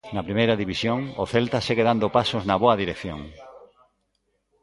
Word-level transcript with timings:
Na 0.15 0.25
Primeira 0.27 0.59
División, 0.61 0.99
o 1.21 1.25
Celta 1.33 1.59
segue 1.67 1.87
dando 1.89 2.13
pasos 2.17 2.43
na 2.49 2.55
boa 2.63 2.79
dirección. 2.81 3.21